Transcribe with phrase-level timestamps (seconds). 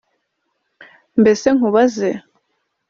[1.21, 2.09] Mbese nkubaze